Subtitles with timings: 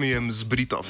[0.00, 0.86] Jermiem z Britow.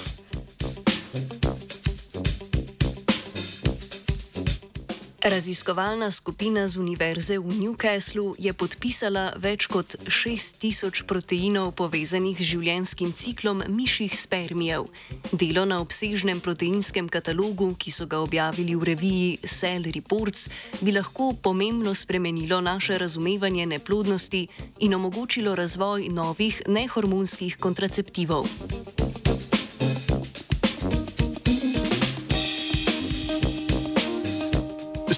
[5.22, 13.12] Raziskovalna skupina z Univerze v Newcastlu je podpisala več kot 6000 proteinov povezanih z življenjskim
[13.12, 14.88] ciklom mišjih spermijev.
[15.36, 20.48] Delo na obsežnem proteinskem katalogu, ki so ga objavili v reviji Cell Reports,
[20.80, 24.46] bi lahko pomembno spremenilo naše razumevanje neplodnosti
[24.80, 28.48] in omogočilo razvoj novih nehormonskih kontraceptivov.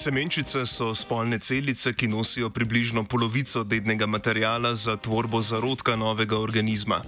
[0.03, 7.05] Semenčice so spolne celice, ki nosijo približno polovico dednega materijala za tvorbo zarodka novega organizma.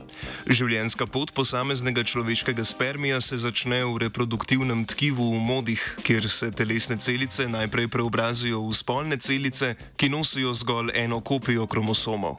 [0.46, 6.94] Življenjska pot posameznega človeškega spermija se začne v reproduktivnem tkivu v modih, kjer se telesne
[7.02, 12.38] celice najprej preobrazijo v spolne celice, ki nosijo zgolj eno kopijo kromosomov.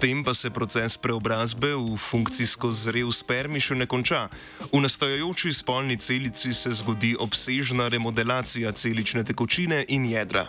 [0.00, 4.32] Tem pa se proces preobrazbe v funkcijsko zrel spermi še ne konča.
[4.72, 10.48] V nastajajoči spolni celici se zgodi obsežna remodelacija celične tekočine in jedra.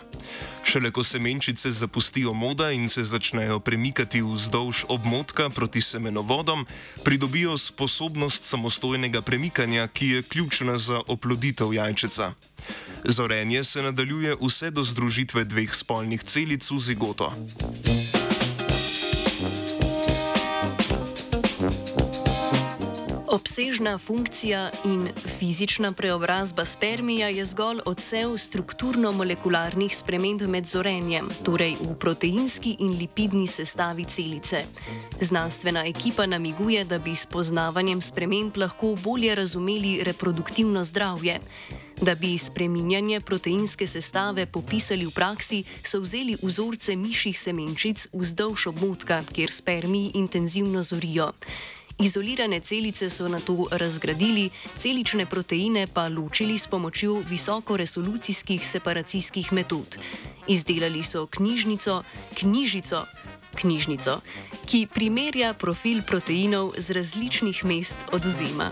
[0.64, 6.64] Šele ko semenčice zapustijo moda in se začnejo premikati vzdolž obmotka proti semenovodom,
[7.04, 12.32] pridobijo sposobnost samostojnega premikanja, ki je ključna za oploditev jajčeca.
[13.04, 17.36] Zorenje se nadaljuje vse do združitve dveh spolnih celic v zigoto.
[23.32, 31.94] Obsežna funkcija in fizična preobrazba spermija je zgolj odsev strukturno-molekularnih sprememb med zorenjem, torej v
[31.96, 34.64] proteinski in lipidni sestavi celice.
[35.20, 41.40] Znanstvena ekipa namiguje, da bi s poznavanjem sprememb lahko bolje razumeli reproduktivno zdravje.
[42.00, 49.22] Da bi spreminjanje proteinske sestave popisali v praksi, so vzeli vzorce mišjih semenčic vzdolž obmotka,
[49.32, 51.32] kjer spermiji intenzivno zorijo.
[52.02, 59.98] Izolirane celice so na to razgradili, celične proteine pa ločili s pomočjo visokoresolucijskih separacijskih metod.
[60.48, 62.02] Izdelali so knjižnico,
[62.34, 63.04] knjižico,
[63.54, 64.20] knjižnico,
[64.66, 68.70] ki primerja profil proteinov z različnih mest oduzema.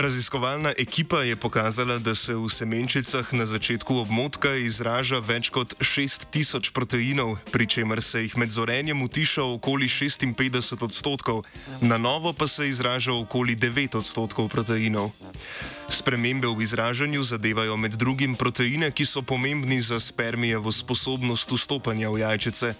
[0.00, 6.72] Raziskovalna ekipa je pokazala, da se v semenčicah na začetku obmotka izraža več kot 6000
[6.72, 11.44] proteinov, pri čemer se jih med zorenjem utiša okoli 56 odstotkov,
[11.84, 15.12] na novo pa se izraža okoli 9 odstotkov proteinov.
[15.90, 22.22] Spremembe v izražanju zadevajo med drugim proteine, ki so pomembni za spermijevo sposobnost vstopanja v
[22.22, 22.74] jajčice.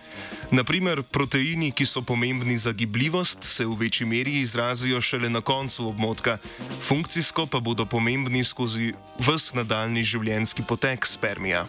[0.50, 5.88] Naprimer, proteini, ki so pomembni za gibljivost, se v večji meri izrazijo šele na koncu
[5.88, 6.38] obmotka,
[6.80, 11.66] funkcijsko pa bodo pomembni skozi vse nadaljni življenjski potek spermija.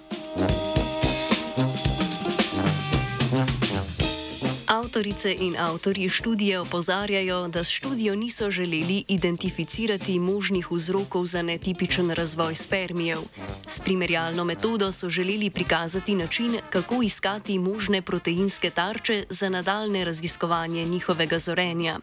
[4.92, 12.10] Avtorice in avtorji študije opozarjajo, da s študijo niso želeli identificirati možnih vzrokov za netipičen
[12.12, 13.20] razvoj spermijev.
[13.68, 20.86] S primerjalno metodo so želeli prikazati način, kako iskati možne proteinske tarče za nadaljne raziskovanje
[20.86, 22.00] njihovega zorenja.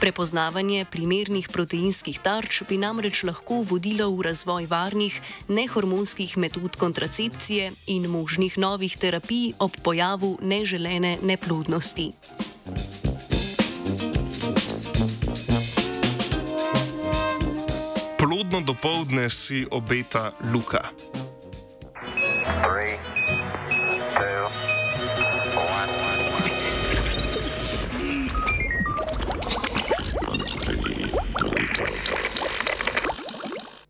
[0.00, 5.20] Prepoznavanje primernih proteinskih tarč bi namreč lahko vodilo v razvoj varnih,
[5.52, 12.12] nehormonskih metod kontracepcije in možnih novih terapij ob pojavu neželene neplodnosti.
[18.16, 20.88] Plodno dopoledne si obeta Luka.